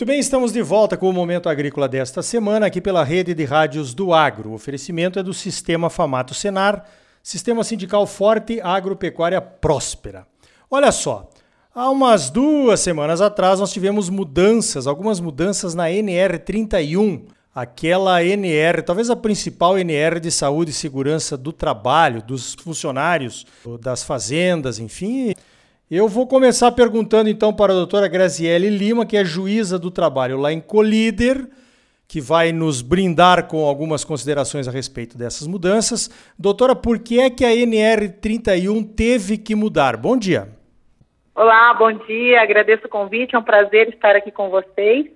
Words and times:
Muito 0.00 0.08
bem, 0.08 0.18
estamos 0.18 0.50
de 0.50 0.62
volta 0.62 0.96
com 0.96 1.10
o 1.10 1.12
Momento 1.12 1.46
Agrícola 1.46 1.86
desta 1.86 2.22
semana, 2.22 2.64
aqui 2.64 2.80
pela 2.80 3.04
rede 3.04 3.34
de 3.34 3.44
rádios 3.44 3.92
do 3.92 4.14
Agro. 4.14 4.48
O 4.48 4.54
oferecimento 4.54 5.18
é 5.18 5.22
do 5.22 5.34
Sistema 5.34 5.90
Famato 5.90 6.32
Senar, 6.32 6.86
Sistema 7.22 7.62
Sindical 7.62 8.06
Forte 8.06 8.62
Agropecuária 8.62 9.42
Próspera. 9.42 10.26
Olha 10.70 10.90
só, 10.90 11.28
há 11.74 11.90
umas 11.90 12.30
duas 12.30 12.80
semanas 12.80 13.20
atrás 13.20 13.60
nós 13.60 13.74
tivemos 13.74 14.08
mudanças, 14.08 14.86
algumas 14.86 15.20
mudanças 15.20 15.74
na 15.74 15.90
NR31, 15.90 17.24
aquela 17.54 18.24
NR, 18.24 18.80
talvez 18.80 19.10
a 19.10 19.16
principal 19.16 19.78
NR 19.78 20.18
de 20.18 20.30
saúde 20.30 20.70
e 20.70 20.72
segurança 20.72 21.36
do 21.36 21.52
trabalho, 21.52 22.22
dos 22.22 22.54
funcionários, 22.54 23.46
das 23.78 24.02
fazendas, 24.02 24.78
enfim. 24.78 25.34
Eu 25.90 26.06
vou 26.06 26.24
começar 26.24 26.70
perguntando 26.70 27.28
então 27.28 27.52
para 27.52 27.72
a 27.72 27.74
doutora 27.74 28.06
Graziele 28.06 28.70
Lima, 28.70 29.04
que 29.04 29.16
é 29.16 29.24
juíza 29.24 29.76
do 29.76 29.90
trabalho 29.90 30.36
lá 30.36 30.52
em 30.52 30.60
Colíder, 30.60 31.48
que 32.06 32.20
vai 32.20 32.52
nos 32.52 32.80
brindar 32.80 33.48
com 33.48 33.66
algumas 33.66 34.04
considerações 34.04 34.68
a 34.68 34.70
respeito 34.70 35.18
dessas 35.18 35.48
mudanças. 35.48 36.08
Doutora, 36.38 36.76
por 36.76 37.00
que 37.00 37.18
é 37.18 37.28
que 37.28 37.44
a 37.44 37.48
NR31 37.48 38.88
teve 38.94 39.36
que 39.36 39.56
mudar? 39.56 39.96
Bom 39.96 40.16
dia. 40.16 40.46
Olá, 41.34 41.74
bom 41.74 41.90
dia, 41.90 42.40
agradeço 42.40 42.86
o 42.86 42.88
convite, 42.88 43.34
é 43.34 43.38
um 43.40 43.42
prazer 43.42 43.88
estar 43.88 44.14
aqui 44.14 44.30
com 44.30 44.48
vocês. 44.48 45.06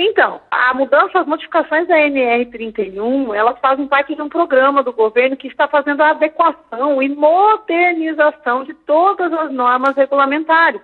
Então, 0.00 0.40
a 0.48 0.72
mudança, 0.74 1.18
as 1.18 1.26
modificações 1.26 1.88
da 1.88 1.96
NR31, 1.96 3.34
elas 3.34 3.58
fazem 3.58 3.88
parte 3.88 4.14
de 4.14 4.22
um 4.22 4.28
programa 4.28 4.80
do 4.80 4.92
governo 4.92 5.36
que 5.36 5.48
está 5.48 5.66
fazendo 5.66 6.00
a 6.00 6.10
adequação 6.10 7.02
e 7.02 7.08
modernização 7.08 8.62
de 8.62 8.74
todas 8.74 9.32
as 9.32 9.50
normas 9.50 9.96
regulamentares. 9.96 10.80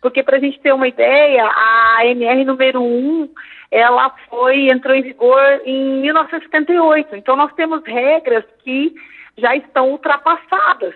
Porque, 0.00 0.22
para 0.22 0.36
a 0.36 0.40
gente 0.40 0.60
ter 0.60 0.72
uma 0.72 0.86
ideia, 0.86 1.50
a 1.52 2.06
NR 2.06 2.44
número 2.44 2.80
1, 2.80 3.28
ela 3.72 4.14
foi, 4.30 4.68
entrou 4.70 4.94
em 4.94 5.02
vigor 5.02 5.60
em 5.64 6.02
1978. 6.02 7.16
Então, 7.16 7.34
nós 7.34 7.52
temos 7.54 7.82
regras 7.84 8.44
que 8.62 8.94
já 9.36 9.56
estão 9.56 9.90
ultrapassadas. 9.90 10.94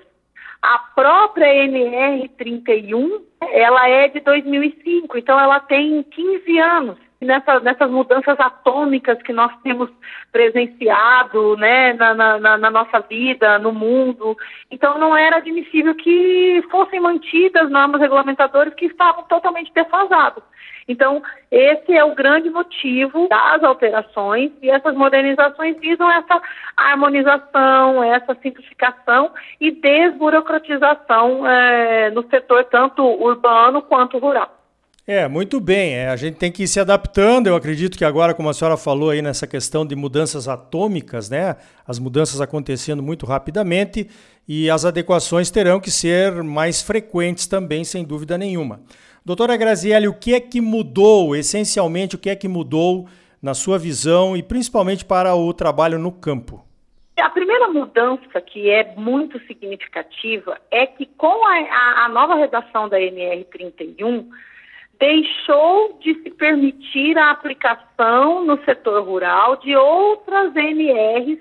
A 0.63 0.79
própria 0.95 1.47
NR31, 1.67 3.21
ela 3.51 3.89
é 3.89 4.07
de 4.07 4.21
2005, 4.21 5.19
então 5.19 5.41
ela 5.41 5.59
tem 5.59 6.05
15 6.05 6.59
anos 6.61 7.08
nessa, 7.21 7.61
nessas 7.61 7.91
mudanças 7.91 8.39
atômicas 8.39 9.21
que 9.23 9.33
nós 9.33 9.53
temos 9.63 9.91
presenciado 10.31 11.57
né, 11.57 11.93
na, 11.95 12.15
na, 12.15 12.59
na, 12.59 12.71
nossa 12.71 13.01
vida, 13.01 13.59
no 13.59 13.73
mundo. 13.73 14.37
Então, 14.71 14.99
não 14.99 15.17
era 15.17 15.37
admissível 15.37 15.95
que 15.95 16.63
fossem 16.71 17.01
mantidas 17.01 17.71
normas 17.71 18.01
regulamentadoras 18.01 18.75
que 18.75 18.87
estavam 18.87 19.25
totalmente 19.25 19.73
defasadas. 19.73 20.43
Então, 20.87 21.23
esse 21.51 21.95
é 21.95 22.03
o 22.03 22.15
grande 22.15 22.49
motivo 22.49 23.29
das 23.29 23.63
alterações 23.63 24.51
e 24.63 24.71
essas 24.71 24.95
modernizações 24.95 25.79
visam 25.79 26.11
essa 26.11 26.41
harmonização, 26.75 28.03
essa 28.03 28.35
simplificação 28.37 29.31
e 29.61 29.71
desburocratização 29.71 31.47
é, 31.47 32.11
no 32.11 32.27
setor 32.31 32.65
tanto 32.65 33.03
urbano 33.05 33.83
quanto 33.83 34.17
rural. 34.17 34.58
É, 35.11 35.27
muito 35.27 35.59
bem. 35.59 35.95
É, 35.95 36.09
a 36.09 36.17
gente 36.17 36.37
tem 36.37 36.53
que 36.53 36.65
ir 36.65 36.69
se 36.69 36.79
adaptando. 36.79 37.47
Eu 37.47 37.57
acredito 37.57 37.97
que 37.97 38.05
agora, 38.05 38.35
como 38.35 38.51
a 38.51 38.53
senhora 38.53 38.77
falou 38.77 39.09
aí 39.09 39.23
nessa 39.23 39.47
questão 39.47 39.87
de 39.87 39.97
mudanças 39.97 40.47
atômicas, 40.47 41.31
né? 41.31 41.57
As 41.87 41.99
mudanças 41.99 42.43
acontecendo 42.43 43.03
muito 43.03 43.25
rapidamente 43.25 44.07
e 44.47 44.69
as 44.69 44.85
adequações 44.85 45.51
terão 45.51 45.81
que 45.81 45.91
ser 45.91 46.43
mais 46.43 46.83
frequentes 46.83 47.47
também, 47.47 47.85
sem 47.85 48.05
dúvida 48.05 48.37
nenhuma. 48.37 48.83
Doutora 49.25 49.57
Grazielli, 49.57 50.07
o 50.07 50.13
que 50.13 50.35
é 50.35 50.41
que 50.41 50.61
mudou, 50.61 51.35
essencialmente, 51.35 52.15
o 52.15 52.19
que 52.19 52.29
é 52.29 52.37
que 52.37 52.47
mudou 52.47 53.09
na 53.43 53.55
sua 53.55 53.79
visão 53.79 54.37
e 54.37 54.43
principalmente 54.43 55.07
para 55.07 55.35
o 55.35 55.55
trabalho 55.55 55.99
no 55.99 56.13
campo? 56.13 56.63
A 57.19 57.31
primeira 57.31 57.67
mudança 57.69 58.43
que 58.43 58.69
é 58.69 58.95
muito 58.95 59.41
significativa 59.47 60.61
é 60.71 60.87
que 60.87 61.07
com 61.17 61.47
a, 61.47 62.05
a 62.05 62.09
nova 62.11 62.35
redação 62.35 62.91
da 62.91 63.01
NR 63.01 63.43
31, 63.45 64.29
deixou 64.99 65.99
de 66.01 66.15
se 66.23 66.31
permitir 66.31 67.17
a 67.17 67.31
aplicação 67.31 68.45
no 68.45 68.63
setor 68.65 69.05
rural 69.05 69.57
de 69.57 69.77
outras 69.77 70.55
NRs 70.55 71.39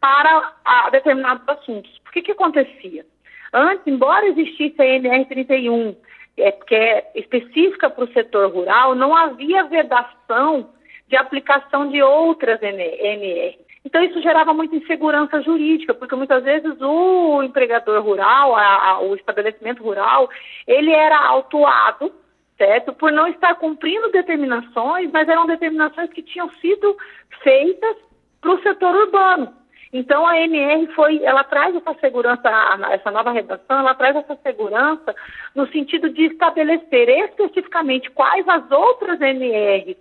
para 0.00 0.54
determinados 0.92 1.48
assuntos. 1.48 1.98
Por 2.04 2.12
que 2.12 2.22
que 2.22 2.32
acontecia? 2.32 3.04
Antes, 3.52 3.86
embora 3.86 4.26
existisse 4.26 4.80
a 4.80 4.86
NR 4.86 5.24
31, 5.24 5.96
é, 6.36 6.52
que 6.52 6.74
é 6.74 7.10
específica 7.14 7.88
para 7.88 8.04
o 8.04 8.12
setor 8.12 8.52
rural, 8.52 8.94
não 8.94 9.16
havia 9.16 9.64
vedação 9.64 10.70
de 11.08 11.16
aplicação 11.16 11.88
de 11.88 12.02
outras 12.02 12.62
NR. 12.62 13.58
Então, 13.84 14.02
isso 14.04 14.20
gerava 14.20 14.52
muita 14.52 14.76
insegurança 14.76 15.40
jurídica, 15.40 15.94
porque 15.94 16.14
muitas 16.14 16.44
vezes 16.44 16.78
o 16.80 17.42
empregador 17.42 18.02
rural, 18.02 18.54
a, 18.54 18.90
a, 18.90 19.00
o 19.00 19.14
estabelecimento 19.14 19.82
rural, 19.82 20.28
ele 20.66 20.92
era 20.92 21.18
autuado 21.18 22.12
certo? 22.58 22.92
Por 22.92 23.12
não 23.12 23.28
estar 23.28 23.54
cumprindo 23.54 24.10
determinações, 24.10 25.10
mas 25.12 25.28
eram 25.28 25.46
determinações 25.46 26.10
que 26.10 26.22
tinham 26.22 26.50
sido 26.60 26.96
feitas 27.42 27.96
para 28.40 28.52
o 28.52 28.62
setor 28.62 28.94
urbano. 28.94 29.56
Então 29.90 30.26
a 30.26 30.38
NR 30.38 30.86
foi, 30.88 31.22
ela 31.24 31.44
traz 31.44 31.74
essa 31.74 31.94
segurança, 31.94 32.42
essa 32.90 33.10
nova 33.10 33.32
redação, 33.32 33.78
ela 33.78 33.94
traz 33.94 34.16
essa 34.16 34.36
segurança 34.42 35.14
no 35.54 35.66
sentido 35.68 36.10
de 36.10 36.26
estabelecer 36.26 37.08
especificamente 37.08 38.10
quais 38.10 38.46
as 38.46 38.70
outras 38.70 39.18
NRs 39.18 39.96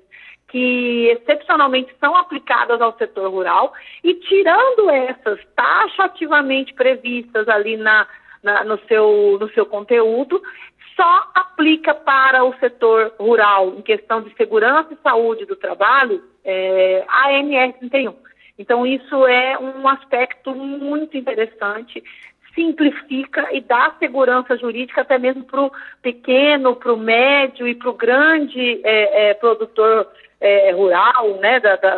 que 0.49 1.07
excepcionalmente 1.09 1.93
são 1.99 2.15
aplicadas 2.15 2.81
ao 2.81 2.97
setor 2.97 3.29
rural 3.29 3.73
e 4.03 4.13
tirando 4.13 4.89
essas 4.89 5.39
taxativamente 5.55 6.73
previstas 6.73 7.47
ali 7.47 7.77
na, 7.77 8.07
na, 8.41 8.63
no, 8.63 8.79
seu, 8.87 9.37
no 9.39 9.49
seu 9.49 9.65
conteúdo, 9.65 10.41
só 10.97 11.29
aplica 11.35 11.93
para 11.93 12.43
o 12.43 12.53
setor 12.55 13.13
rural, 13.19 13.75
em 13.77 13.81
questão 13.83 14.21
de 14.21 14.33
segurança 14.35 14.91
e 14.91 14.97
saúde 15.03 15.45
do 15.45 15.55
trabalho, 15.55 16.23
é, 16.43 17.05
a 17.07 17.29
NR31. 17.29 18.15
Então, 18.57 18.85
isso 18.85 19.27
é 19.27 19.57
um 19.59 19.87
aspecto 19.87 20.55
muito 20.55 21.15
interessante, 21.15 22.03
simplifica 22.55 23.47
e 23.51 23.61
dá 23.61 23.93
segurança 23.99 24.57
jurídica 24.57 25.01
até 25.01 25.19
mesmo 25.19 25.43
para 25.43 25.61
o 25.61 25.71
pequeno, 26.01 26.75
para 26.75 26.91
o 26.91 26.97
médio 26.97 27.67
e 27.67 27.75
para 27.75 27.89
o 27.89 27.93
grande 27.93 28.81
é, 28.83 29.29
é, 29.29 29.33
produtor 29.35 30.07
é, 30.41 30.71
rural, 30.71 31.37
né, 31.39 31.59
da, 31.59 31.75
da, 31.75 31.95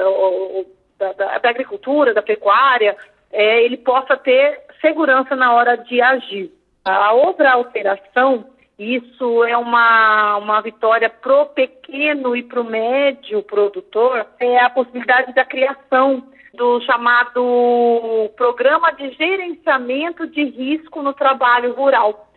da, 0.97 1.37
da, 1.37 1.49
agricultura, 1.49 2.13
da 2.13 2.21
pecuária, 2.21 2.97
é, 3.31 3.63
ele 3.63 3.77
possa 3.77 4.17
ter 4.17 4.59
segurança 4.81 5.33
na 5.37 5.53
hora 5.53 5.77
de 5.77 6.01
agir. 6.01 6.51
A 6.83 7.13
outra 7.13 7.53
alteração 7.53 8.45
isso 8.79 9.43
é 9.43 9.57
uma, 9.57 10.37
uma 10.37 10.61
vitória 10.61 11.09
pro 11.09 11.47
pequeno 11.47 12.33
e 12.33 12.41
pro 12.41 12.63
médio 12.63 13.43
produtor, 13.43 14.25
é 14.39 14.57
a 14.59 14.69
possibilidade 14.69 15.33
da 15.33 15.43
criação 15.43 16.23
do 16.53 16.79
chamado 16.81 18.31
Programa 18.37 18.91
de 18.91 19.11
Gerenciamento 19.11 20.25
de 20.27 20.45
Risco 20.45 21.01
no 21.01 21.13
Trabalho 21.13 21.73
Rural. 21.73 22.29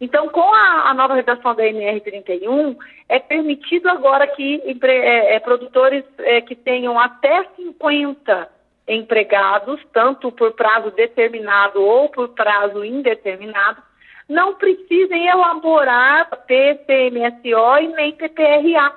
Então, 0.00 0.28
com 0.28 0.54
a, 0.54 0.90
a 0.90 0.94
nova 0.94 1.14
redação 1.14 1.54
da 1.54 1.64
NR31, 1.64 2.76
é 3.08 3.18
permitido 3.18 3.88
agora 3.88 4.28
que 4.28 4.62
é, 4.82 5.34
é, 5.34 5.40
produtores 5.40 6.04
é, 6.20 6.40
que 6.40 6.54
tenham 6.54 6.98
até 6.98 7.44
50 7.56 8.48
empregados, 8.88 9.80
tanto 9.92 10.32
por 10.32 10.52
prazo 10.52 10.90
determinado 10.92 11.82
ou 11.82 12.08
por 12.08 12.28
prazo 12.30 12.84
indeterminado, 12.84 13.82
não 14.30 14.54
precisem 14.54 15.26
elaborar 15.26 16.30
PCMSO 16.46 17.78
e 17.80 17.88
nem 17.88 18.12
PPRA. 18.12 18.94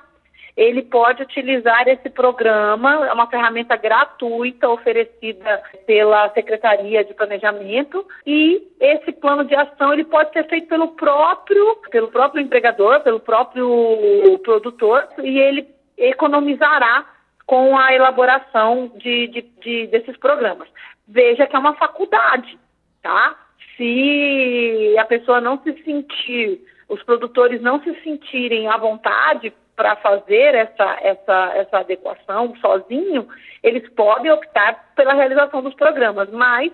Ele 0.55 0.83
pode 0.83 1.23
utilizar 1.23 1.87
esse 1.87 2.11
programa, 2.11 3.07
é 3.07 3.11
uma 3.11 3.25
ferramenta 3.25 3.75
gratuita 3.75 4.69
oferecida 4.69 5.63
pela 5.87 6.29
Secretaria 6.29 7.03
de 7.03 7.15
Planejamento 7.15 8.05
e 8.23 8.61
esse 8.79 9.11
plano 9.13 9.43
de 9.43 9.55
ação 9.55 9.91
ele 9.91 10.03
pode 10.03 10.31
ser 10.31 10.47
feito 10.47 10.67
pelo 10.67 10.89
próprio, 10.89 11.77
pelo 11.89 12.09
próprio 12.09 12.39
empregador, 12.39 13.01
pelo 13.01 13.19
próprio 13.19 14.39
produtor 14.43 15.07
e 15.23 15.39
ele 15.39 15.67
economizará 15.97 17.03
com 17.47 17.75
a 17.75 17.91
elaboração 17.91 18.91
de, 18.97 19.27
de, 19.29 19.41
de 19.41 19.87
desses 19.87 20.15
programas. 20.17 20.69
Veja 21.07 21.47
que 21.47 21.55
é 21.55 21.59
uma 21.59 21.73
faculdade, 21.73 22.59
tá? 23.01 23.35
Se 23.77 24.95
a 24.97 25.05
pessoa 25.05 25.41
não 25.41 25.61
se 25.61 25.73
sentir, 25.83 26.61
os 26.87 27.01
produtores 27.03 27.61
não 27.61 27.81
se 27.81 27.93
sentirem 28.01 28.67
à 28.67 28.77
vontade 28.77 29.53
para 29.75 29.95
fazer 29.95 30.53
essa, 30.53 30.97
essa, 31.01 31.51
essa 31.55 31.79
adequação 31.79 32.55
sozinho, 32.57 33.27
eles 33.63 33.87
podem 33.89 34.31
optar 34.31 34.93
pela 34.95 35.13
realização 35.13 35.63
dos 35.63 35.73
programas, 35.73 36.29
mas 36.29 36.71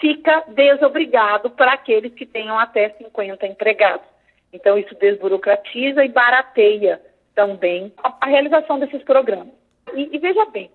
fica 0.00 0.44
desobrigado 0.48 1.50
para 1.50 1.72
aqueles 1.72 2.12
que 2.14 2.26
tenham 2.26 2.58
até 2.58 2.90
50 2.90 3.46
empregados. 3.46 4.06
Então, 4.52 4.76
isso 4.76 4.94
desburocratiza 4.96 6.04
e 6.04 6.08
barateia 6.08 7.00
também 7.34 7.92
a, 8.02 8.16
a 8.20 8.26
realização 8.26 8.80
desses 8.80 9.02
programas. 9.04 9.54
E, 9.94 10.16
e 10.16 10.18
veja 10.18 10.44
bem, 10.46 10.70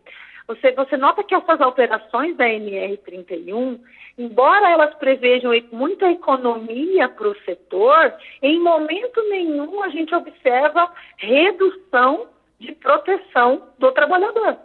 você, 0.48 0.72
você 0.74 0.96
nota 0.96 1.24
que 1.24 1.34
essas 1.34 1.60
alterações 1.60 2.36
da 2.38 2.46
NR31, 2.46 3.80
embora 4.18 4.70
elas 4.70 4.94
prevejam 4.96 5.52
muita 5.72 6.10
economia 6.12 7.10
para 7.10 7.30
o 7.30 7.40
setor, 7.42 8.14
em 8.42 8.60
momento 8.60 9.22
nenhum 9.30 9.82
a 9.82 9.90
gente 9.90 10.14
observa 10.14 10.92
redução 11.18 12.28
de 12.60 12.74
proteção 12.74 13.70
do 13.80 13.92
trabalhador. 13.92 14.58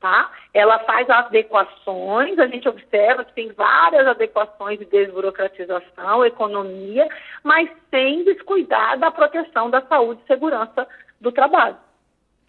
Tá? 0.00 0.32
Ela 0.52 0.80
faz 0.80 1.08
adequações, 1.08 2.36
a 2.40 2.48
gente 2.48 2.68
observa 2.68 3.24
que 3.24 3.32
tem 3.34 3.52
várias 3.52 4.04
adequações 4.08 4.80
de 4.80 4.84
desburocratização, 4.86 6.26
economia, 6.26 7.08
mas 7.44 7.70
sem 7.88 8.24
descuidar 8.24 8.98
da 8.98 9.12
proteção 9.12 9.70
da 9.70 9.80
saúde 9.82 10.20
e 10.24 10.26
segurança 10.26 10.88
do 11.20 11.30
trabalho. 11.30 11.76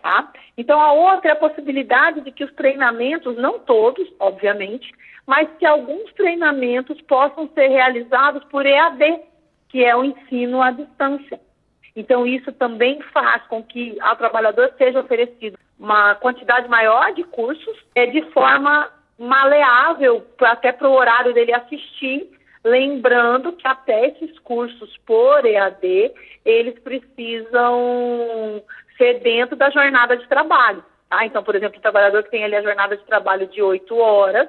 Tá? 0.04 0.34
Então, 0.58 0.82
a 0.82 0.92
outra 0.92 1.30
é 1.30 1.32
a 1.32 1.38
possibilidade 1.38 2.20
de 2.20 2.32
que 2.34 2.44
os 2.44 2.52
treinamentos, 2.56 3.38
não 3.38 3.58
todos, 3.58 4.06
obviamente, 4.20 4.92
mas 5.26 5.48
que 5.58 5.66
alguns 5.66 6.12
treinamentos 6.12 7.00
possam 7.04 7.50
ser 7.56 7.70
realizados 7.70 8.44
por 8.52 8.66
EAD, 8.66 9.22
que 9.70 9.82
é 9.82 9.96
o 9.96 10.04
ensino 10.04 10.62
à 10.62 10.72
distância. 10.72 11.40
Então, 11.96 12.28
isso 12.28 12.52
também 12.52 13.02
faz 13.14 13.44
com 13.48 13.64
que 13.64 13.98
ao 14.02 14.18
trabalhador 14.18 14.74
seja 14.78 15.00
oferecido 15.00 15.58
uma 15.80 16.16
quantidade 16.16 16.68
maior 16.68 17.14
de 17.14 17.24
cursos, 17.24 17.78
é, 17.96 18.06
de 18.06 18.24
forma 18.32 18.90
maleável, 19.18 20.26
até 20.42 20.74
para 20.74 20.90
o 20.90 20.94
horário 20.94 21.34
dele 21.34 21.54
assistir, 21.54 22.30
lembrando 22.62 23.54
que 23.54 23.66
até 23.66 24.08
esses 24.08 24.38
cursos 24.40 24.98
por 25.06 25.46
EAD, 25.46 26.12
eles 26.44 26.78
precisam 26.80 28.62
ser 28.98 29.20
dentro 29.20 29.56
da 29.56 29.70
jornada 29.70 30.18
de 30.18 30.28
trabalho. 30.28 30.84
Tá? 31.10 31.26
Então, 31.26 31.44
por 31.44 31.56
exemplo, 31.56 31.78
o 31.78 31.82
trabalhador 31.82 32.24
que 32.24 32.32
tem 32.32 32.44
ali 32.44 32.56
a 32.56 32.62
jornada 32.62 32.98
de 32.98 33.04
trabalho 33.04 33.48
de 33.48 33.62
oito 33.62 33.98
horas, 33.98 34.48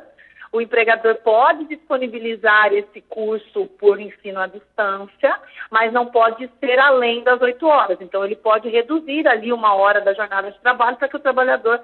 o 0.52 0.60
empregador 0.60 1.16
pode 1.16 1.64
disponibilizar 1.64 2.72
esse 2.72 3.00
curso 3.02 3.66
por 3.78 4.00
ensino 4.00 4.40
à 4.40 4.46
distância, 4.46 5.36
mas 5.70 5.92
não 5.92 6.06
pode 6.06 6.48
ser 6.60 6.78
além 6.78 7.22
das 7.24 7.40
oito 7.42 7.66
horas. 7.66 7.98
Então, 8.00 8.24
ele 8.24 8.36
pode 8.36 8.68
reduzir 8.68 9.26
ali 9.26 9.52
uma 9.52 9.74
hora 9.74 10.00
da 10.00 10.14
jornada 10.14 10.50
de 10.50 10.58
trabalho 10.60 10.96
para 10.96 11.08
que 11.08 11.16
o 11.16 11.20
trabalhador 11.20 11.80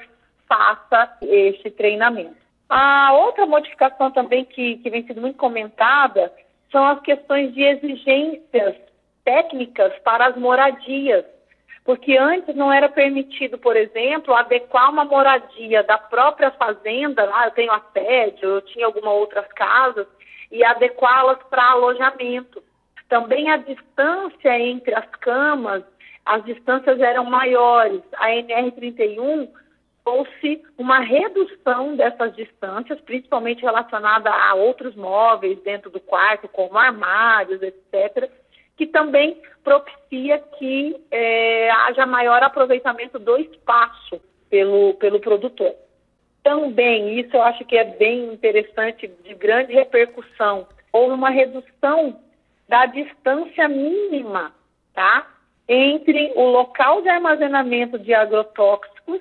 faça 0.49 1.17
este 1.23 1.71
treinamento. 1.71 2.37
A 2.69 3.13
outra 3.13 3.47
modificação 3.47 4.13
também 4.13 4.45
que, 4.45 4.77
que 4.77 4.89
vem 4.89 5.05
sendo 5.05 5.21
muito 5.21 5.37
comentada 5.37 6.33
são 6.71 6.87
as 6.87 7.01
questões 7.01 7.53
de 7.53 7.63
exigências 7.63 8.77
técnicas 9.25 9.93
para 10.05 10.27
as 10.27 10.37
moradias 10.37 11.25
porque 11.91 12.17
antes 12.17 12.55
não 12.55 12.73
era 12.73 12.89
permitido, 12.89 13.59
por 13.59 13.77
exemplo, 13.77 14.33
adequar 14.33 14.91
uma 14.91 15.05
moradia 15.05 15.83
da 15.83 15.99
própria 15.99 16.53
fazenda, 16.53 17.25
lá 17.25 17.47
eu 17.47 17.51
tenho 17.51 17.73
a 17.73 17.83
sede, 17.93 18.45
eu 18.45 18.61
tinha 18.61 18.87
algumas 18.87 19.13
outras 19.13 19.49
casas, 19.49 20.07
e 20.53 20.63
adequá-las 20.63 21.39
para 21.51 21.73
alojamento. 21.73 22.63
Também 23.09 23.51
a 23.51 23.57
distância 23.57 24.57
entre 24.57 24.95
as 24.95 25.05
camas, 25.17 25.83
as 26.25 26.45
distâncias 26.45 27.01
eram 27.01 27.25
maiores. 27.25 28.03
A 28.19 28.29
NR31 28.29 29.49
trouxe 30.05 30.63
uma 30.79 31.01
redução 31.01 31.97
dessas 31.97 32.37
distâncias, 32.37 33.01
principalmente 33.01 33.63
relacionada 33.63 34.31
a 34.31 34.55
outros 34.55 34.95
móveis 34.95 35.61
dentro 35.65 35.91
do 35.91 35.99
quarto, 35.99 36.47
como 36.47 36.79
armários, 36.79 37.61
etc., 37.61 38.31
que 38.81 38.87
também 38.87 39.37
propicia 39.63 40.39
que 40.39 40.99
é, 41.11 41.71
haja 41.71 42.07
maior 42.07 42.43
aproveitamento 42.43 43.19
do 43.19 43.37
espaço 43.37 44.19
pelo, 44.49 44.95
pelo 44.95 45.21
produtor. 45.21 45.75
Também, 46.43 47.21
isso 47.21 47.37
eu 47.37 47.43
acho 47.43 47.63
que 47.67 47.77
é 47.77 47.85
bem 47.85 48.33
interessante, 48.33 49.07
de 49.07 49.35
grande 49.35 49.75
repercussão, 49.75 50.67
houve 50.91 51.13
uma 51.13 51.29
redução 51.29 52.19
da 52.67 52.87
distância 52.87 53.69
mínima, 53.69 54.51
tá? 54.95 55.29
Entre 55.69 56.33
o 56.35 56.45
local 56.45 57.03
de 57.03 57.11
armazenamento 57.11 57.99
de 57.99 58.15
agrotóxicos 58.15 59.21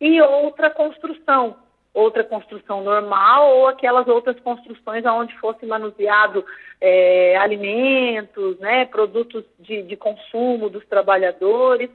e 0.00 0.20
outra 0.20 0.68
construção 0.68 1.54
outra 1.96 2.22
construção 2.22 2.84
normal 2.84 3.56
ou 3.56 3.68
aquelas 3.68 4.06
outras 4.06 4.38
construções 4.40 5.04
onde 5.06 5.34
fosse 5.38 5.64
manuseado 5.64 6.44
é, 6.78 7.36
alimentos, 7.38 8.58
né, 8.58 8.84
produtos 8.84 9.42
de, 9.58 9.82
de, 9.82 9.96
consumo 9.96 10.68
dos 10.68 10.84
trabalhadores. 10.86 11.88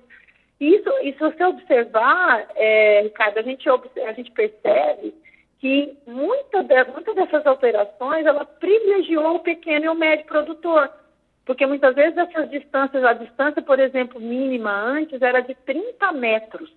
Isso, 0.60 0.90
e 1.04 1.14
se 1.14 1.20
você 1.20 1.44
observar, 1.44 2.48
é, 2.56 3.02
Ricardo, 3.04 3.38
a 3.38 3.42
gente, 3.44 3.70
a 3.70 4.14
gente 4.14 4.32
percebe 4.32 5.14
que 5.60 5.96
muita, 6.08 6.64
de, 6.64 6.84
muita 6.86 7.14
dessas 7.14 7.46
alterações 7.46 8.26
ela 8.26 8.44
privilegiou 8.44 9.36
o 9.36 9.40
pequeno 9.40 9.86
e 9.86 9.90
o 9.90 9.96
médio 9.96 10.26
produtor. 10.26 10.90
Porque 11.46 11.66
muitas 11.68 11.94
vezes 11.94 12.18
essas 12.18 12.50
distâncias, 12.50 13.04
a 13.04 13.14
distância, 13.14 13.62
por 13.62 13.80
exemplo, 13.80 14.20
mínima 14.20 14.72
antes 14.72 15.22
era 15.22 15.42
de 15.42 15.54
30 15.54 16.12
metros. 16.14 16.72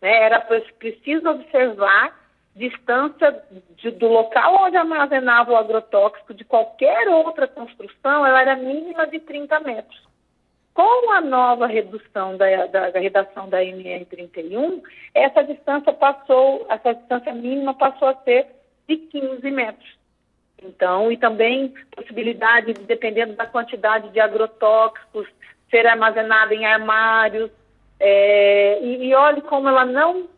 Né? 0.00 0.22
Era 0.22 0.40
preciso 0.78 1.28
observar 1.28 2.21
distância 2.54 3.42
de, 3.76 3.90
do 3.92 4.08
local 4.08 4.64
onde 4.64 4.76
armazenava 4.76 5.52
o 5.52 5.56
agrotóxico 5.56 6.34
de 6.34 6.44
qualquer 6.44 7.08
outra 7.08 7.48
construção, 7.48 8.26
ela 8.26 8.40
era 8.40 8.56
mínima 8.56 9.06
de 9.06 9.18
30 9.20 9.60
metros. 9.60 10.02
Com 10.74 11.10
a 11.10 11.20
nova 11.20 11.66
redução 11.66 12.36
da, 12.36 12.66
da, 12.66 12.90
da 12.90 13.00
redação 13.00 13.48
da 13.48 13.60
NR31, 13.60 14.82
essa 15.14 15.42
distância 15.42 15.92
passou, 15.92 16.66
essa 16.68 16.94
distância 16.94 17.32
mínima 17.34 17.74
passou 17.74 18.08
a 18.08 18.14
ser 18.16 18.46
de 18.88 18.96
15 18.96 19.50
metros. 19.50 20.02
Então, 20.62 21.10
e 21.10 21.16
também 21.16 21.74
possibilidade, 21.94 22.72
de, 22.72 22.80
dependendo 22.82 23.34
da 23.34 23.46
quantidade 23.46 24.08
de 24.10 24.20
agrotóxicos, 24.20 25.26
ser 25.70 25.86
armazenada 25.86 26.54
em 26.54 26.64
armários. 26.64 27.50
É, 27.98 28.80
e, 28.82 29.06
e 29.06 29.14
olhe 29.14 29.42
como 29.42 29.68
ela 29.68 29.84
não 29.84 30.28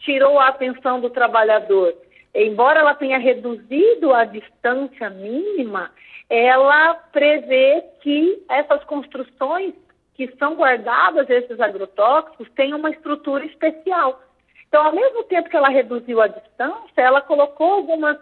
tirou 0.00 0.38
a 0.38 0.48
atenção 0.48 1.00
do 1.00 1.10
trabalhador. 1.10 1.94
Embora 2.34 2.80
ela 2.80 2.94
tenha 2.94 3.18
reduzido 3.18 4.12
a 4.12 4.24
distância 4.24 5.10
mínima, 5.10 5.90
ela 6.28 6.94
prevê 6.94 7.84
que 8.00 8.42
essas 8.48 8.84
construções 8.84 9.74
que 10.14 10.28
são 10.36 10.54
guardadas, 10.54 11.28
esses 11.30 11.58
agrotóxicos, 11.58 12.48
têm 12.50 12.74
uma 12.74 12.90
estrutura 12.90 13.44
especial. 13.44 14.20
Então, 14.68 14.84
ao 14.84 14.92
mesmo 14.92 15.24
tempo 15.24 15.48
que 15.48 15.56
ela 15.56 15.68
reduziu 15.68 16.20
a 16.20 16.28
distância, 16.28 16.92
ela 17.00 17.20
colocou 17.20 17.72
algumas, 17.72 18.18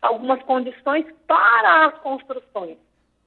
algumas 0.00 0.42
condições 0.42 1.06
para 1.26 1.86
as 1.86 1.98
construções. 1.98 2.76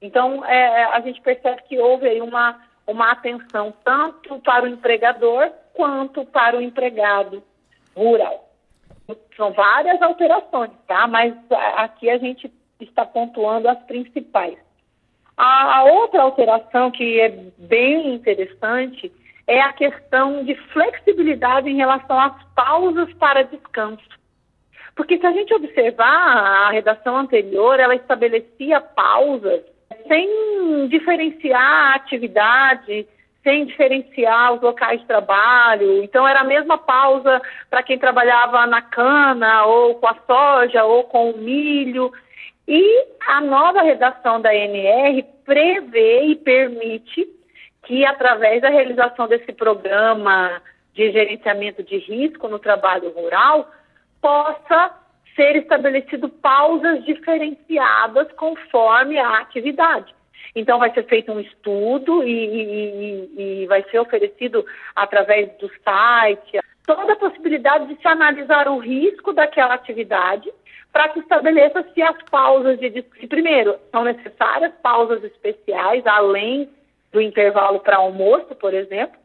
Então, 0.01 0.43
é, 0.43 0.83
a 0.85 0.99
gente 0.99 1.21
percebe 1.21 1.61
que 1.63 1.79
houve 1.79 2.07
aí 2.07 2.19
uma, 2.19 2.59
uma 2.85 3.11
atenção 3.11 3.73
tanto 3.83 4.39
para 4.39 4.65
o 4.65 4.67
empregador 4.67 5.51
quanto 5.73 6.25
para 6.25 6.57
o 6.57 6.61
empregado 6.61 7.41
rural. 7.95 8.49
São 9.37 9.51
várias 9.51 10.01
alterações, 10.01 10.71
tá? 10.87 11.07
Mas 11.07 11.33
aqui 11.77 12.09
a 12.09 12.17
gente 12.17 12.51
está 12.79 13.05
pontuando 13.05 13.69
as 13.69 13.81
principais. 13.83 14.57
A, 15.37 15.83
outra 15.83 16.21
alteração 16.21 16.89
que 16.91 17.19
é 17.19 17.29
bem 17.57 18.15
interessante 18.15 19.11
é 19.47 19.61
a 19.61 19.73
questão 19.73 20.43
de 20.43 20.55
flexibilidade 20.71 21.69
em 21.69 21.75
relação 21.75 22.19
às 22.19 22.41
pausas 22.55 23.13
para 23.15 23.43
descanso. 23.43 24.03
Porque 24.95 25.17
se 25.17 25.25
a 25.25 25.31
gente 25.33 25.53
observar 25.53 26.07
a 26.07 26.71
redação 26.71 27.17
anterior, 27.17 27.79
ela 27.79 27.95
estabelecia 27.95 28.79
pausas 28.79 29.61
sem 30.07 30.87
diferenciar 30.87 31.61
a 31.61 31.95
atividade 31.95 33.05
sem 33.45 33.65
diferenciar 33.65 34.55
os 34.55 34.61
locais 34.61 34.99
de 34.99 35.05
trabalho. 35.05 36.03
Então, 36.03 36.27
era 36.27 36.41
a 36.41 36.43
mesma 36.43 36.79
pausa 36.79 37.39
para 37.69 37.83
quem 37.83 37.99
trabalhava 37.99 38.65
na 38.65 38.81
cana, 38.81 39.65
ou 39.65 39.93
com 39.95 40.07
a 40.07 40.15
soja, 40.25 40.83
ou 40.83 41.03
com 41.03 41.29
o 41.29 41.37
milho. 41.37 42.11
E 42.67 43.05
a 43.27 43.39
nova 43.41 43.83
redação 43.83 44.41
da 44.41 44.53
NR 44.53 45.23
prevê 45.45 46.23
e 46.23 46.35
permite 46.35 47.27
que, 47.83 48.03
através 48.03 48.63
da 48.63 48.69
realização 48.69 49.27
desse 49.27 49.53
programa 49.53 50.59
de 50.95 51.11
gerenciamento 51.11 51.83
de 51.83 51.99
risco 51.99 52.47
no 52.47 52.57
trabalho 52.57 53.11
rural, 53.11 53.69
possa 54.19 54.91
ser 55.35 55.55
estabelecido 55.57 56.29
pausas 56.29 57.05
diferenciadas 57.05 58.27
conforme 58.31 59.19
a 59.19 59.37
atividade. 59.37 60.15
Então, 60.53 60.79
vai 60.79 60.93
ser 60.93 61.05
feito 61.05 61.31
um 61.31 61.39
estudo 61.39 62.23
e, 62.23 62.31
e, 62.31 63.61
e 63.63 63.65
vai 63.67 63.83
ser 63.89 63.99
oferecido 63.99 64.65
através 64.95 65.49
do 65.57 65.71
site. 65.83 66.59
Toda 66.85 67.13
a 67.13 67.17
possibilidade 67.17 67.87
de 67.87 68.01
se 68.01 68.07
analisar 68.07 68.67
o 68.67 68.77
risco 68.77 69.33
daquela 69.33 69.73
atividade 69.73 70.51
para 70.95 71.09
que 71.09 71.19
estabeleça 71.19 71.83
se 71.93 72.01
as 72.01 72.15
pausas 72.31 72.79
de 72.79 73.03
se 73.19 73.27
primeiro 73.27 73.75
são 73.91 74.05
necessárias 74.05 74.71
pausas 74.81 75.21
especiais 75.25 76.07
além 76.07 76.69
do 77.11 77.19
intervalo 77.19 77.81
para 77.81 77.97
almoço, 77.97 78.55
por 78.55 78.73
exemplo, 78.73 79.17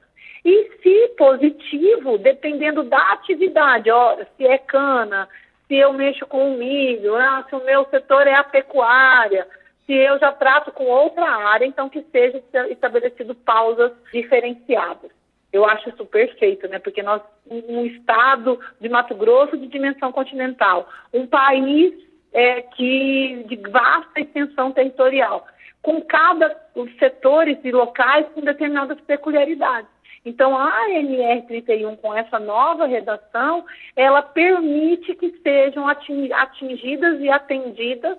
E 0.44 0.70
se 0.82 1.14
positivo, 1.16 2.18
dependendo 2.18 2.82
da 2.82 3.12
atividade, 3.12 3.90
ó, 3.90 4.16
se 4.36 4.46
é 4.46 4.58
cana, 4.58 5.28
se 5.68 5.76
eu 5.76 5.92
mexo 5.92 6.26
com 6.26 6.52
o 6.54 6.58
milho, 6.58 7.14
ah, 7.14 7.44
se 7.48 7.54
o 7.54 7.64
meu 7.64 7.84
setor 7.84 8.26
é 8.26 8.34
a 8.34 8.42
pecuária, 8.42 9.46
se 9.90 9.94
eu 9.96 10.20
já 10.20 10.30
trato 10.30 10.70
com 10.70 10.84
outra 10.84 11.28
área, 11.28 11.66
então 11.66 11.88
que 11.88 12.00
seja 12.12 12.40
estabelecido 12.70 13.34
pausas 13.34 13.90
diferenciadas. 14.12 15.10
Eu 15.52 15.64
acho 15.64 15.88
isso 15.88 16.06
perfeito, 16.06 16.68
né? 16.68 16.78
Porque 16.78 17.02
nós, 17.02 17.20
um 17.50 17.84
estado 17.84 18.56
de 18.80 18.88
Mato 18.88 19.16
Grosso 19.16 19.58
de 19.58 19.66
dimensão 19.66 20.12
continental, 20.12 20.88
um 21.12 21.26
país 21.26 21.92
é, 22.32 22.62
que 22.62 23.44
de 23.48 23.56
vasta 23.68 24.20
extensão 24.20 24.70
territorial, 24.70 25.44
com 25.82 26.00
cada 26.02 26.56
os 26.76 26.96
setores 26.98 27.58
e 27.64 27.72
locais 27.72 28.26
com 28.32 28.42
determinadas 28.42 29.00
peculiaridades. 29.00 29.90
Então, 30.24 30.56
a 30.56 30.84
ANR 30.84 31.46
31, 31.48 31.96
com 31.96 32.14
essa 32.14 32.38
nova 32.38 32.86
redação, 32.86 33.64
ela 33.96 34.22
permite 34.22 35.16
que 35.16 35.32
sejam 35.42 35.88
atingidas 35.88 37.20
e 37.20 37.28
atendidas 37.28 38.16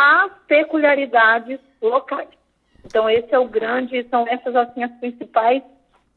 as 0.00 0.32
peculiaridades 0.46 1.60
locais. 1.82 2.28
Então, 2.84 3.08
esse 3.10 3.34
é 3.34 3.38
o 3.38 3.46
grande, 3.46 4.06
são 4.08 4.26
essas 4.26 4.56
assim 4.56 4.82
as 4.82 4.92
principais 4.92 5.62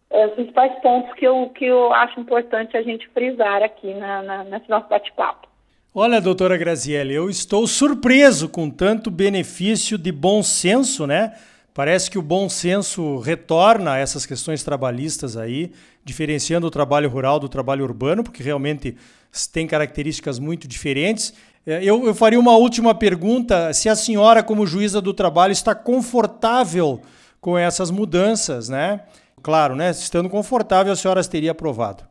os 0.10 0.34
principais 0.36 0.72
pontos 0.82 1.12
que 1.16 1.26
eu, 1.26 1.50
que 1.50 1.66
eu 1.66 1.92
acho 1.92 2.20
importante 2.20 2.78
a 2.78 2.84
gente 2.84 3.10
frisar 3.10 3.64
aqui 3.64 3.96
na, 3.96 4.22
na, 4.22 4.44
nesse 4.44 4.70
nosso 4.70 4.88
bate-papo. 4.88 5.48
Olha, 5.96 6.22
doutora 6.22 6.56
Grazielli, 6.56 7.16
eu 7.16 7.32
estou 7.32 7.66
surpreso 7.66 8.48
com 8.48 8.70
tanto 8.70 9.10
benefício 9.10 9.98
de 9.98 10.12
bom 10.12 10.44
senso, 10.44 11.08
né? 11.08 11.34
Parece 11.74 12.12
que 12.12 12.20
o 12.20 12.22
bom 12.22 12.48
senso 12.48 13.18
retorna 13.18 13.94
a 13.94 13.98
essas 13.98 14.24
questões 14.24 14.64
trabalhistas 14.64 15.36
aí, 15.36 15.72
diferenciando 16.06 16.68
o 16.68 16.72
trabalho 16.72 17.10
rural 17.10 17.40
do 17.40 17.50
trabalho 17.50 17.84
urbano, 17.84 18.24
porque 18.24 18.44
realmente 18.44 18.96
tem 19.52 19.66
características 19.66 20.38
muito 20.38 20.68
diferentes. 20.68 21.34
É, 21.66 21.84
eu, 21.84 22.06
eu 22.06 22.14
faria 22.14 22.40
uma 22.40 22.56
última 22.56 22.94
pergunta: 22.94 23.74
se 23.74 23.88
a 23.88 23.96
senhora, 23.96 24.44
como 24.44 24.68
juíza 24.68 25.02
do 25.02 25.14
trabalho, 25.14 25.52
está 25.52 25.74
confortável 25.74 27.02
com 27.40 27.58
essas 27.58 27.90
mudanças, 27.90 28.70
né? 28.70 29.02
Claro, 29.42 29.76
né? 29.76 29.90
Estando 29.92 30.30
confortável, 30.30 30.94
a 30.94 30.96
senhora 30.96 31.22
teria 31.24 31.52
aprovado. 31.52 32.04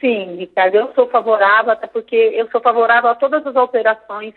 Sim, 0.00 0.36
Ricardo, 0.36 0.74
eu 0.76 0.90
sou 0.94 1.08
favorável, 1.08 1.72
até 1.72 1.86
porque 1.86 2.16
eu 2.16 2.48
sou 2.50 2.60
favorável 2.60 3.10
a 3.10 3.14
todas 3.14 3.46
as 3.46 3.54
alterações 3.54 4.34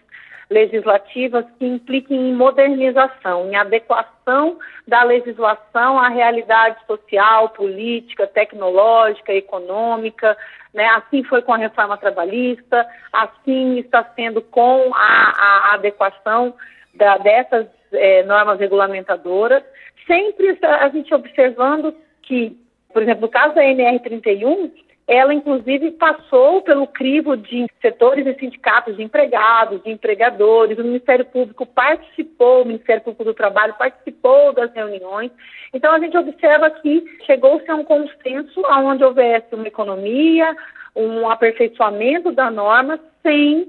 legislativas 0.54 1.46
que 1.58 1.66
impliquem 1.66 2.30
em 2.30 2.34
modernização, 2.34 3.50
em 3.50 3.56
adequação 3.56 4.58
da 4.88 5.04
legislação 5.04 6.00
à 6.00 6.08
realidade 6.10 6.78
social, 6.86 7.50
política, 7.50 8.28
tecnológica, 8.28 9.34
econômica. 9.34 10.38
Né? 10.74 10.86
Assim 10.90 11.24
foi 11.24 11.42
com 11.42 11.54
a 11.54 11.58
reforma 11.58 11.98
trabalhista, 11.98 12.88
assim 13.12 13.80
está 13.80 14.04
sendo 14.16 14.42
com 14.42 14.92
a, 14.94 15.70
a 15.70 15.74
adequação 15.74 16.54
da, 16.94 17.18
dessas 17.18 17.68
é, 17.92 18.24
normas 18.24 18.60
regulamentadoras 18.60 19.64
sempre 20.08 20.58
a 20.62 20.90
gente 20.90 21.14
observando 21.14 21.96
que, 22.22 22.58
por 22.92 23.02
exemplo, 23.02 23.22
no 23.22 23.30
caso 23.30 23.56
da 23.56 23.62
NR31, 23.62 24.72
ela 25.08 25.34
inclusive 25.34 25.92
passou 25.92 26.62
pelo 26.62 26.88
crivo 26.88 27.36
de 27.36 27.68
setores 27.82 28.26
e 28.26 28.40
sindicatos 28.40 28.96
de 28.96 29.04
empregados, 29.04 29.84
de 29.84 29.92
empregadores, 29.92 30.78
o 30.78 30.84
Ministério 30.84 31.26
Público 31.26 31.66
participou, 31.66 32.62
o 32.62 32.66
Ministério 32.66 33.02
Público 33.02 33.26
do 33.26 33.34
Trabalho 33.34 33.76
participou 33.78 34.54
das 34.54 34.74
reuniões. 34.74 35.32
Então 35.74 35.92
a 35.94 36.00
gente 36.00 36.18
observa 36.18 36.70
que 36.70 37.04
chegou-se 37.26 37.70
a 37.70 37.76
um 37.76 37.84
consenso 37.84 38.62
onde 38.70 39.04
houvesse 39.04 39.54
uma 39.54 39.68
economia, 39.68 40.56
um 40.96 41.30
aperfeiçoamento 41.30 42.32
da 42.32 42.50
norma 42.50 43.00
sem 43.22 43.68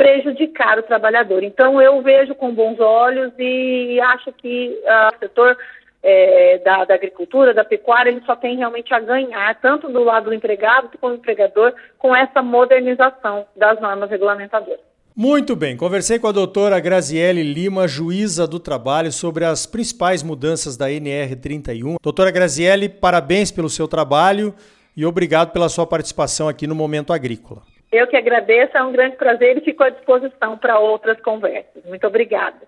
prejudicar 0.00 0.78
o 0.78 0.82
trabalhador. 0.82 1.42
Então, 1.42 1.78
eu 1.78 2.00
vejo 2.00 2.34
com 2.34 2.54
bons 2.54 2.80
olhos 2.80 3.34
e 3.38 4.00
acho 4.00 4.32
que 4.32 4.70
uh, 4.82 5.14
o 5.14 5.18
setor 5.18 5.58
é, 6.02 6.58
da, 6.64 6.84
da, 6.84 6.94
agricultura, 6.94 7.52
da 7.52 7.64
pecuária, 7.64 8.10
ele 8.10 8.22
só 8.24 8.34
tem 8.34 8.56
realmente 8.56 8.92
a 8.92 9.00
ganhar, 9.00 9.54
tanto 9.60 9.88
do 9.88 10.02
lado 10.02 10.24
do 10.26 10.34
empregado 10.34 10.90
como 11.00 11.14
do 11.14 11.18
empregador, 11.18 11.74
com 11.98 12.14
essa 12.14 12.42
modernização 12.42 13.46
das 13.54 13.80
normas 13.80 14.10
regulamentadoras. 14.10 14.80
Muito 15.14 15.54
bem, 15.54 15.76
conversei 15.76 16.18
com 16.18 16.28
a 16.28 16.32
doutora 16.32 16.80
Graziele 16.80 17.42
Lima, 17.42 17.86
juíza 17.86 18.46
do 18.46 18.58
trabalho, 18.58 19.12
sobre 19.12 19.44
as 19.44 19.66
principais 19.66 20.22
mudanças 20.22 20.76
da 20.76 20.86
NR31. 20.88 21.96
Doutora 22.00 22.30
Graziele, 22.30 22.88
parabéns 22.88 23.50
pelo 23.50 23.68
seu 23.68 23.86
trabalho 23.86 24.54
e 24.96 25.04
obrigado 25.04 25.52
pela 25.52 25.68
sua 25.68 25.86
participação 25.86 26.48
aqui 26.48 26.66
no 26.66 26.74
Momento 26.74 27.12
Agrícola. 27.12 27.62
Eu 27.92 28.06
que 28.06 28.16
agradeço, 28.16 28.76
é 28.76 28.82
um 28.82 28.92
grande 28.92 29.16
prazer 29.16 29.58
e 29.58 29.60
fico 29.60 29.82
à 29.82 29.90
disposição 29.90 30.56
para 30.56 30.78
outras 30.78 31.20
conversas. 31.20 31.84
Muito 31.84 32.06
obrigada. 32.06 32.60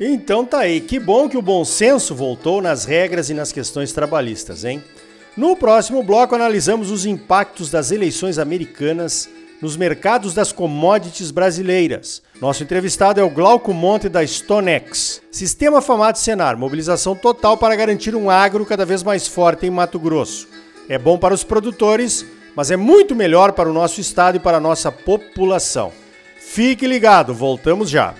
Então 0.00 0.44
tá 0.44 0.60
aí, 0.60 0.80
que 0.80 0.98
bom 1.00 1.28
que 1.28 1.36
o 1.36 1.42
bom 1.42 1.64
senso 1.64 2.14
voltou 2.14 2.62
nas 2.62 2.84
regras 2.84 3.30
e 3.30 3.34
nas 3.34 3.50
questões 3.50 3.92
trabalhistas, 3.92 4.64
hein? 4.64 4.82
No 5.36 5.56
próximo 5.56 6.02
bloco 6.02 6.34
analisamos 6.34 6.90
os 6.90 7.04
impactos 7.04 7.70
das 7.70 7.90
eleições 7.90 8.38
americanas 8.38 9.28
nos 9.60 9.76
mercados 9.76 10.34
das 10.34 10.52
commodities 10.52 11.30
brasileiras. 11.30 12.22
Nosso 12.40 12.62
entrevistado 12.62 13.20
é 13.20 13.24
o 13.24 13.30
Glauco 13.30 13.72
Monte 13.72 14.08
da 14.08 14.24
StoneX. 14.24 15.20
Sistema 15.30 15.80
Famato 15.80 16.18
Senar, 16.18 16.56
mobilização 16.56 17.16
total 17.16 17.56
para 17.56 17.74
garantir 17.74 18.14
um 18.14 18.30
agro 18.30 18.64
cada 18.64 18.86
vez 18.86 19.02
mais 19.02 19.26
forte 19.26 19.66
em 19.66 19.70
Mato 19.70 19.98
Grosso. 19.98 20.48
É 20.88 20.96
bom 20.96 21.18
para 21.18 21.34
os 21.34 21.42
produtores, 21.42 22.24
mas 22.54 22.70
é 22.70 22.76
muito 22.76 23.14
melhor 23.14 23.52
para 23.52 23.68
o 23.68 23.72
nosso 23.72 24.00
estado 24.00 24.36
e 24.36 24.40
para 24.40 24.58
a 24.58 24.60
nossa 24.60 24.92
população. 24.92 25.92
Fique 26.38 26.86
ligado, 26.86 27.34
voltamos 27.34 27.90
já. 27.90 28.14